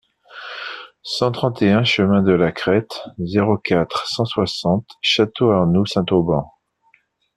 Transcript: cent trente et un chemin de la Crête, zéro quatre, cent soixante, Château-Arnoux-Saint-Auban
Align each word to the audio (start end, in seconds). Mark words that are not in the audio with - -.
cent 1.03 1.31
trente 1.31 1.61
et 1.61 1.69
un 1.71 1.83
chemin 1.83 2.23
de 2.23 2.31
la 2.33 2.51
Crête, 2.51 3.03
zéro 3.19 3.59
quatre, 3.59 4.07
cent 4.07 4.25
soixante, 4.25 4.89
Château-Arnoux-Saint-Auban 5.03 6.51